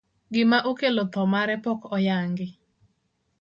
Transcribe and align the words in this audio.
Gima 0.35 0.57
okelo 0.71 1.03
tho 1.13 1.23
mare 1.33 1.55
pok 1.65 1.79
oyangi. 1.95 2.47